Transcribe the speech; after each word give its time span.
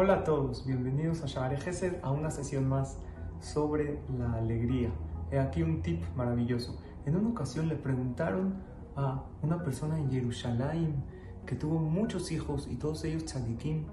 Hola 0.00 0.14
a 0.14 0.22
todos, 0.22 0.64
bienvenidos 0.64 1.24
a 1.24 1.26
Shahare 1.26 1.56
Gesed, 1.56 1.96
a 2.02 2.12
una 2.12 2.30
sesión 2.30 2.68
más 2.68 2.98
sobre 3.40 4.00
la 4.16 4.34
alegría. 4.34 4.92
He 5.32 5.40
aquí 5.40 5.64
un 5.64 5.82
tip 5.82 6.04
maravilloso. 6.14 6.78
En 7.04 7.16
una 7.16 7.30
ocasión 7.30 7.66
le 7.66 7.74
preguntaron 7.74 8.62
a 8.94 9.24
una 9.42 9.64
persona 9.64 9.98
en 9.98 10.08
Jerusalén 10.08 11.02
que 11.46 11.56
tuvo 11.56 11.80
muchos 11.80 12.30
hijos 12.30 12.68
y 12.70 12.76
todos 12.76 13.02
ellos 13.02 13.24
tzadikim, 13.24 13.86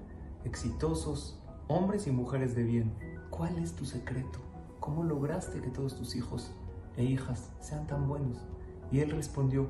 exitosos, 0.44 1.42
hombres 1.68 2.06
y 2.06 2.12
mujeres 2.12 2.54
de 2.54 2.62
bien. 2.62 2.94
¿Cuál 3.32 3.58
es 3.58 3.76
tu 3.76 3.84
secreto? 3.86 4.38
¿Cómo 4.80 5.04
lograste 5.04 5.60
que 5.60 5.72
todos 5.72 5.96
tus 5.96 6.16
hijos 6.16 6.54
e 6.98 7.04
hijas 7.04 7.52
sean 7.60 7.88
tan 7.88 8.08
buenos? 8.08 8.46
Y 8.92 9.00
él 9.00 9.10
respondió, 9.10 9.70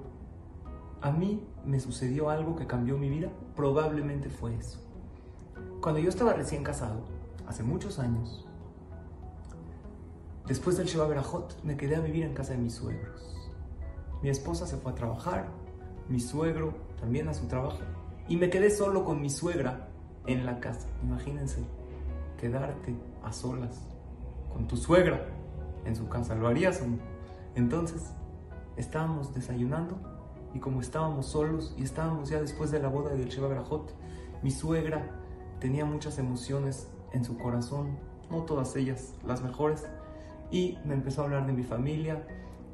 a 0.99 1.11
mí 1.11 1.47
me 1.65 1.79
sucedió 1.79 2.29
algo 2.29 2.57
que 2.57 2.67
cambió 2.67 2.97
mi 2.97 3.07
vida, 3.07 3.31
probablemente 3.55 4.29
fue 4.29 4.53
eso. 4.55 4.84
Cuando 5.85 6.01
yo 6.01 6.09
estaba 6.09 6.33
recién 6.33 6.63
casado, 6.63 7.01
hace 7.45 7.61
muchos 7.61 7.99
años, 7.99 8.43
después 10.47 10.77
del 10.77 10.87
Sheba 10.87 11.05
Berajot, 11.05 11.61
me 11.61 11.77
quedé 11.77 11.95
a 11.95 11.99
vivir 11.99 12.23
en 12.23 12.33
casa 12.33 12.53
de 12.53 12.57
mis 12.57 12.73
suegros. 12.73 13.51
Mi 14.23 14.29
esposa 14.29 14.65
se 14.65 14.77
fue 14.77 14.93
a 14.93 14.95
trabajar, 14.95 15.45
mi 16.09 16.19
suegro 16.19 16.73
también 16.99 17.27
a 17.27 17.35
su 17.35 17.45
trabajo, 17.45 17.77
y 18.27 18.35
me 18.35 18.49
quedé 18.49 18.71
solo 18.71 19.05
con 19.05 19.21
mi 19.21 19.29
suegra 19.29 19.89
en 20.25 20.47
la 20.47 20.59
casa. 20.59 20.87
Imagínense, 21.03 21.63
quedarte 22.41 22.95
a 23.23 23.31
solas 23.31 23.79
con 24.51 24.67
tu 24.67 24.77
suegra 24.77 25.27
en 25.85 25.95
su 25.95 26.09
casa. 26.09 26.33
¿Lo 26.33 26.47
harías 26.47 26.81
o 26.81 26.87
no? 26.87 26.97
Entonces, 27.53 28.09
estábamos 28.75 29.35
desayunando 29.35 29.99
y 30.51 30.59
como 30.59 30.81
estábamos 30.81 31.27
solos 31.27 31.75
y 31.77 31.83
estábamos 31.83 32.29
ya 32.29 32.41
después 32.41 32.71
de 32.71 32.79
la 32.79 32.87
boda 32.87 33.11
del 33.13 33.29
Sheba 33.29 33.49
Berajot, 33.49 33.93
mi 34.41 34.49
suegra 34.49 35.21
tenía 35.65 35.83
muchas 35.83 36.19
emociones 36.19 36.87
en 37.11 37.25
su 37.25 37.39
corazón, 37.39 37.97
no 38.29 38.43
todas 38.43 38.75
ellas 38.75 39.15
las 39.25 39.41
mejores, 39.41 39.83
y 40.51 40.77
me 40.85 40.93
empezó 40.93 41.21
a 41.21 41.23
hablar 41.25 41.47
de 41.47 41.53
mi 41.53 41.63
familia 41.63 42.21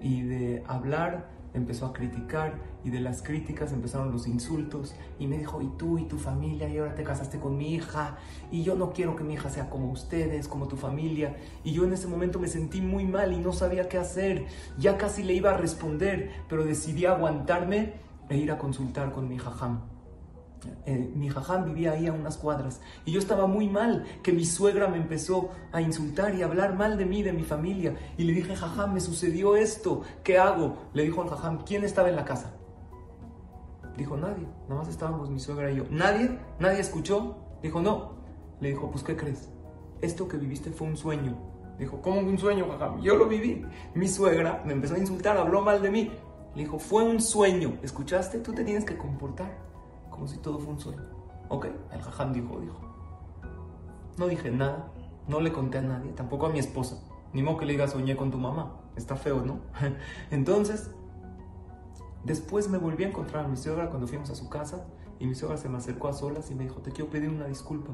y 0.02 0.24
de 0.24 0.62
hablar, 0.68 1.30
empezó 1.54 1.86
a 1.86 1.94
criticar 1.94 2.56
y 2.84 2.90
de 2.90 3.00
las 3.00 3.22
críticas 3.22 3.72
empezaron 3.72 4.12
los 4.12 4.28
insultos 4.28 4.94
y 5.20 5.28
me 5.28 5.38
dijo, 5.38 5.62
y 5.62 5.68
tú 5.78 6.00
y 6.00 6.04
tu 6.04 6.18
familia, 6.18 6.68
y 6.68 6.80
ahora 6.80 6.94
te 6.94 7.06
casaste 7.06 7.40
con 7.40 7.56
mi 7.56 7.76
hija, 7.76 8.18
y 8.52 8.64
yo 8.64 8.76
no 8.76 8.92
quiero 8.92 9.16
que 9.16 9.24
mi 9.24 9.36
hija 9.36 9.50
sea 9.50 9.70
como 9.70 9.90
ustedes, 9.90 10.50
como 10.50 10.68
tu 10.68 10.76
familia, 10.76 11.38
y 11.64 11.72
yo 11.72 11.86
en 11.86 11.94
ese 11.94 12.10
momento 12.10 12.40
me 12.40 12.50
sentí 12.50 12.82
muy 12.82 13.06
mal 13.06 13.32
y 13.32 13.38
no 13.38 13.54
sabía 13.54 13.88
qué 13.88 14.00
hacer, 14.00 14.48
ya 14.78 14.98
casi 14.98 15.24
le 15.24 15.32
iba 15.32 15.52
a 15.52 15.56
responder, 15.56 16.30
pero 16.50 16.66
decidí 16.66 17.06
aguantarme 17.06 17.94
e 18.28 18.36
ir 18.36 18.52
a 18.52 18.58
consultar 18.58 19.14
con 19.14 19.30
mi 19.30 19.36
hija 19.36 19.54
Ham. 19.62 20.01
Eh, 20.86 21.12
mi 21.16 21.30
jajam 21.30 21.66
vivía 21.66 21.94
ahí 21.94 22.08
a 22.08 22.14
unas 22.14 22.38
cuadras 22.38 22.82
y 23.06 23.12
yo 23.12 23.20
estaba 23.20 23.48
muy 23.48 23.68
mal, 23.68 24.06
que 24.22 24.32
mi 24.32 24.46
suegra 24.46 24.88
me 24.88 24.98
empezó 24.98 25.50
a 25.72 25.82
insultar 25.82 26.36
y 26.36 26.44
hablar 26.44 26.76
mal 26.76 26.98
de 26.98 27.06
mí, 27.06 27.24
de 27.24 27.34
mi 27.34 27.44
familia. 27.44 27.96
Y 28.18 28.24
le 28.24 28.34
dije, 28.34 28.56
jajam, 28.56 28.94
me 28.94 29.00
sucedió 29.00 29.56
esto, 29.56 30.02
¿qué 30.24 30.38
hago? 30.38 30.78
Le 30.94 31.04
dijo 31.04 31.22
al 31.22 31.30
jajam, 31.30 31.64
¿quién 31.64 31.84
estaba 31.84 32.10
en 32.10 32.16
la 32.16 32.26
casa? 32.26 32.54
Dijo, 33.98 34.18
nadie, 34.18 34.48
nada 34.70 34.82
más 34.82 34.88
estábamos 34.88 35.30
mi 35.30 35.40
suegra 35.40 35.72
y 35.72 35.78
yo. 35.78 35.86
¿Nadie? 35.90 36.38
¿Nadie 36.60 36.80
escuchó? 36.80 37.38
Dijo, 37.62 37.82
no. 37.82 38.14
Le 38.60 38.70
dijo, 38.70 38.90
pues, 38.90 39.04
¿qué 39.04 39.16
crees? 39.16 39.50
Esto 40.02 40.28
que 40.28 40.38
viviste 40.38 40.72
fue 40.72 40.88
un 40.88 40.98
sueño. 40.98 41.38
Dijo, 41.78 42.02
¿cómo 42.02 42.20
un 42.20 42.38
sueño, 42.38 42.68
jajam? 42.70 43.02
Yo 43.02 43.16
lo 43.16 43.28
viví. 43.28 43.66
Mi 43.96 44.08
suegra 44.08 44.62
me 44.66 44.74
empezó 44.74 44.96
a 44.96 45.00
insultar, 45.00 45.38
habló 45.38 45.62
mal 45.62 45.82
de 45.82 45.90
mí. 45.90 46.12
Le 46.56 46.64
dijo, 46.64 46.80
fue 46.80 47.04
un 47.04 47.20
sueño. 47.20 47.80
¿Escuchaste? 47.82 48.40
Tú 48.40 48.54
te 48.54 48.64
tienes 48.64 48.86
que 48.86 48.98
comportar 48.98 49.71
como 50.22 50.32
si 50.32 50.38
todo 50.38 50.60
fue 50.60 50.74
un 50.74 50.80
sueño. 50.80 51.02
Ok, 51.50 51.66
el 51.92 52.00
jajam 52.00 52.32
dijo, 52.32 52.60
dijo. 52.60 52.78
No 54.20 54.28
dije 54.28 54.52
nada, 54.52 54.92
no 55.28 55.42
le 55.42 55.52
conté 55.52 55.80
a 55.80 55.82
nadie, 55.82 56.12
tampoco 56.12 56.46
a 56.46 56.50
mi 56.50 56.60
esposa. 56.60 57.02
Ni 57.34 57.42
modo 57.42 57.58
que 57.58 57.66
le 57.66 57.72
diga 57.72 57.88
soñé 57.88 58.16
con 58.16 58.30
tu 58.30 58.38
mamá. 58.38 58.82
Está 58.96 59.16
feo, 59.16 59.44
¿no? 59.44 59.62
Entonces, 60.30 60.92
después 62.24 62.70
me 62.70 62.78
volví 62.78 63.04
a 63.04 63.08
encontrar 63.08 63.46
a 63.46 63.48
mi 63.48 63.58
suegra 63.58 63.90
cuando 63.90 64.06
fuimos 64.06 64.30
a 64.30 64.36
su 64.36 64.48
casa 64.48 64.86
y 65.18 65.26
mi 65.26 65.34
suegra 65.34 65.58
se 65.58 65.70
me 65.70 65.78
acercó 65.78 66.08
a 66.08 66.14
solas 66.14 66.52
y 66.52 66.54
me 66.54 66.66
dijo, 66.66 66.82
te 66.82 66.92
quiero 66.92 67.10
pedir 67.10 67.30
una 67.32 67.48
disculpa 67.48 67.92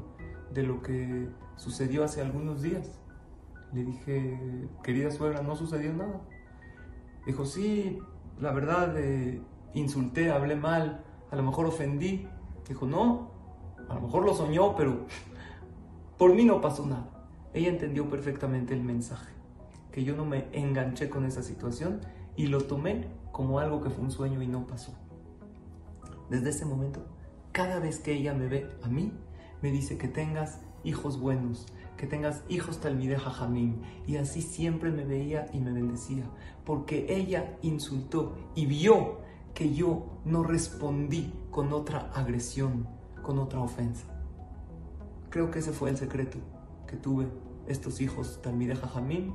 de 0.52 0.64
lo 0.64 0.82
que 0.82 1.30
sucedió 1.56 2.04
hace 2.04 2.20
algunos 2.20 2.60
días. 2.60 3.00
Le 3.72 3.86
dije, 3.86 4.68
querida 4.82 5.10
suegra, 5.10 5.40
no 5.40 5.56
sucedió 5.56 5.94
nada. 5.94 6.20
Dijo, 7.24 7.46
sí, 7.46 8.00
la 8.38 8.52
verdad, 8.52 8.98
eh, 8.98 9.40
insulté, 9.72 10.30
hablé 10.30 10.56
mal, 10.56 11.06
a 11.30 11.36
lo 11.36 11.42
mejor 11.42 11.66
ofendí. 11.66 12.26
Dijo, 12.68 12.86
no, 12.86 13.30
a 13.88 13.94
lo 13.94 14.02
mejor 14.02 14.24
lo 14.24 14.34
soñó, 14.34 14.76
pero 14.76 15.06
por 16.18 16.34
mí 16.34 16.44
no 16.44 16.60
pasó 16.60 16.86
nada. 16.86 17.08
Ella 17.54 17.68
entendió 17.70 18.08
perfectamente 18.08 18.74
el 18.74 18.82
mensaje, 18.82 19.32
que 19.90 20.04
yo 20.04 20.14
no 20.14 20.24
me 20.24 20.48
enganché 20.52 21.08
con 21.08 21.24
esa 21.24 21.42
situación 21.42 22.00
y 22.36 22.46
lo 22.46 22.62
tomé 22.62 23.08
como 23.32 23.58
algo 23.58 23.80
que 23.80 23.90
fue 23.90 24.04
un 24.04 24.10
sueño 24.10 24.42
y 24.42 24.46
no 24.46 24.66
pasó. 24.66 24.92
Desde 26.28 26.50
ese 26.50 26.66
momento, 26.66 27.06
cada 27.52 27.78
vez 27.80 27.98
que 27.98 28.12
ella 28.12 28.34
me 28.34 28.48
ve 28.48 28.68
a 28.82 28.88
mí, 28.88 29.12
me 29.62 29.70
dice 29.70 29.96
que 29.96 30.08
tengas 30.08 30.60
hijos 30.84 31.18
buenos, 31.18 31.66
que 31.96 32.06
tengas 32.06 32.44
hijos 32.48 32.80
talmideja 32.80 33.30
jamín. 33.30 33.82
Y 34.06 34.16
así 34.16 34.42
siempre 34.42 34.90
me 34.90 35.04
veía 35.04 35.46
y 35.52 35.58
me 35.58 35.72
bendecía, 35.72 36.24
porque 36.64 37.06
ella 37.08 37.56
insultó 37.62 38.36
y 38.54 38.66
vio 38.66 39.18
que 39.58 39.74
yo 39.74 40.06
no 40.24 40.44
respondí 40.44 41.34
con 41.50 41.72
otra 41.72 42.12
agresión, 42.14 42.86
con 43.24 43.40
otra 43.40 43.58
ofensa. 43.58 44.06
Creo 45.30 45.50
que 45.50 45.58
ese 45.58 45.72
fue 45.72 45.90
el 45.90 45.96
secreto 45.96 46.38
que 46.86 46.94
tuve 46.94 47.26
estos 47.66 48.00
hijos 48.00 48.38
de 48.40 48.76
Jajamín 48.76 49.34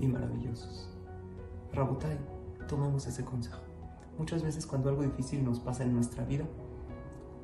y 0.00 0.08
maravillosos. 0.08 0.90
Rabotai, 1.72 2.18
tomemos 2.66 3.06
ese 3.06 3.24
consejo. 3.24 3.60
Muchas 4.18 4.42
veces 4.42 4.66
cuando 4.66 4.88
algo 4.88 5.02
difícil 5.02 5.44
nos 5.44 5.60
pasa 5.60 5.84
en 5.84 5.94
nuestra 5.94 6.24
vida, 6.24 6.44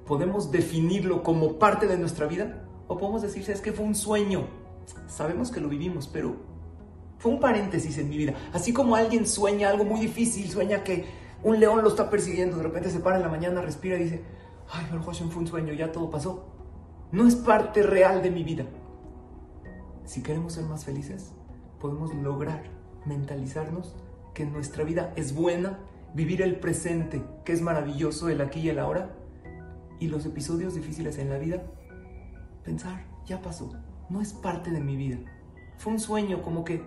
podemos 0.05 0.51
definirlo 0.51 1.23
como 1.23 1.61
parte 1.61 1.87
de 1.87 1.97
nuestra 1.97 2.27
vida 2.27 2.65
o 2.89 2.99
podemos 2.99 3.23
decir, 3.23 3.49
es 3.49 3.61
que 3.61 3.71
fue 3.71 3.85
un 3.85 3.95
sueño. 3.95 4.49
Sabemos 5.07 5.53
que 5.53 5.61
lo 5.61 5.69
vivimos, 5.69 6.09
pero 6.09 6.35
fue 7.19 7.31
un 7.31 7.39
paréntesis 7.39 7.99
en 7.99 8.09
mi 8.09 8.17
vida. 8.19 8.35
Así 8.53 8.73
como 8.73 8.97
alguien 8.97 9.29
sueña 9.29 9.69
algo 9.69 9.85
muy 9.85 10.01
difícil, 10.01 10.51
sueña 10.51 10.83
que 10.83 11.28
un 11.43 11.61
león 11.61 11.83
lo 11.83 11.89
está 11.89 12.11
persiguiendo, 12.11 12.57
de 12.57 12.63
repente 12.63 12.91
se 12.91 13.01
para 13.01 13.17
en 13.17 13.23
la 13.23 13.29
mañana, 13.29 13.61
respira 13.61 13.97
y 13.97 14.05
dice, 14.05 14.25
ay, 14.71 14.87
Hashem 14.87 15.31
fue 15.31 15.43
un 15.43 15.49
sueño, 15.49 15.73
ya 15.73 15.93
todo 15.93 16.11
pasó. 16.11 16.47
No 17.13 17.27
es 17.27 17.37
parte 17.37 17.83
real 17.83 18.23
de 18.23 18.31
mi 18.31 18.43
vida. 18.43 18.67
Si 20.05 20.23
queremos 20.23 20.55
ser 20.55 20.65
más 20.65 20.85
felices, 20.85 21.33
podemos 21.81 22.15
lograr 22.15 22.65
mentalizarnos 23.05 23.95
que 24.35 24.45
nuestra 24.45 24.85
vida 24.85 25.13
es 25.17 25.35
buena, 25.35 25.79
vivir 26.15 26.43
el 26.43 26.59
presente, 26.59 27.23
que 27.45 27.53
es 27.53 27.63
maravilloso, 27.63 28.29
el 28.29 28.41
aquí 28.41 28.61
y 28.61 28.69
el 28.69 28.79
ahora, 28.79 29.15
y 30.01 30.09
los 30.09 30.27
episodios 30.27 30.75
difíciles 30.75 31.19
en 31.19 31.31
la 31.31 31.39
vida, 31.39 31.63
pensar, 32.65 33.07
ya 33.27 33.43
pasó, 33.43 33.73
no 34.09 34.21
es 34.21 34.33
parte 34.33 34.71
de 34.71 34.81
mi 34.81 34.97
vida. 34.97 35.19
Fue 35.77 35.93
un 35.93 36.01
sueño, 36.01 36.43
como 36.43 36.65
que 36.65 36.83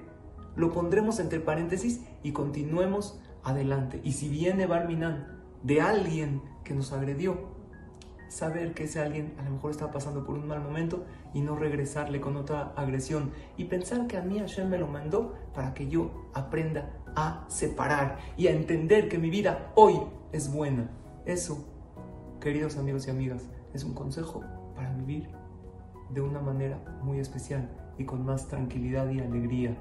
lo 0.55 0.71
pondremos 0.71 1.19
entre 1.19 1.39
paréntesis 1.39 2.01
y 2.23 2.31
continuemos 2.31 3.19
adelante. 3.43 4.01
Y 4.03 4.13
si 4.13 4.29
viene 4.29 4.65
Barminan 4.65 5.39
de 5.63 5.81
alguien 5.81 6.41
que 6.63 6.73
nos 6.73 6.91
agredió, 6.93 7.51
saber 8.31 8.73
que 8.73 8.85
ese 8.85 9.01
alguien 9.01 9.35
a 9.39 9.43
lo 9.43 9.51
mejor 9.51 9.71
está 9.71 9.91
pasando 9.91 10.23
por 10.23 10.35
un 10.35 10.47
mal 10.47 10.61
momento 10.61 11.05
y 11.33 11.41
no 11.41 11.55
regresarle 11.57 12.21
con 12.21 12.37
otra 12.37 12.73
agresión 12.77 13.31
y 13.57 13.65
pensar 13.65 14.07
que 14.07 14.17
a 14.17 14.21
mí 14.21 14.39
Hashem 14.39 14.69
me 14.69 14.77
lo 14.77 14.87
mandó 14.87 15.35
para 15.53 15.73
que 15.73 15.89
yo 15.89 16.29
aprenda 16.33 16.93
a 17.15 17.45
separar 17.49 18.19
y 18.37 18.47
a 18.47 18.51
entender 18.51 19.09
que 19.09 19.17
mi 19.17 19.29
vida 19.29 19.71
hoy 19.75 19.99
es 20.31 20.51
buena. 20.51 20.89
Eso, 21.25 21.67
queridos 22.39 22.77
amigos 22.77 23.05
y 23.07 23.11
amigas, 23.11 23.49
es 23.73 23.83
un 23.83 23.93
consejo 23.93 24.41
para 24.75 24.93
vivir 24.93 25.29
de 26.09 26.21
una 26.21 26.39
manera 26.39 26.79
muy 27.03 27.19
especial 27.19 27.69
y 27.97 28.05
con 28.05 28.25
más 28.25 28.47
tranquilidad 28.47 29.09
y 29.09 29.19
alegría 29.19 29.75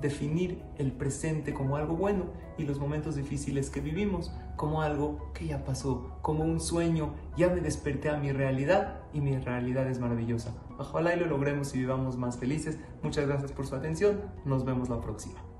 definir 0.00 0.62
el 0.78 0.92
presente 0.92 1.54
como 1.54 1.76
algo 1.76 1.96
bueno 1.96 2.26
y 2.58 2.64
los 2.64 2.78
momentos 2.78 3.16
difíciles 3.16 3.70
que 3.70 3.80
vivimos 3.80 4.32
como 4.56 4.82
algo 4.82 5.30
que 5.34 5.46
ya 5.46 5.64
pasó, 5.64 6.18
como 6.22 6.44
un 6.44 6.60
sueño, 6.60 7.14
ya 7.36 7.48
me 7.48 7.60
desperté 7.60 8.08
a 8.08 8.18
mi 8.18 8.32
realidad 8.32 9.00
y 9.12 9.20
mi 9.20 9.36
realidad 9.38 9.88
es 9.88 9.98
maravillosa. 9.98 10.54
Ojalá 10.78 11.14
y 11.14 11.20
lo 11.20 11.26
logremos 11.26 11.74
y 11.74 11.78
vivamos 11.78 12.16
más 12.16 12.38
felices. 12.38 12.78
Muchas 13.02 13.26
gracias 13.26 13.52
por 13.52 13.66
su 13.66 13.74
atención, 13.74 14.20
nos 14.44 14.64
vemos 14.64 14.88
la 14.88 15.00
próxima. 15.00 15.55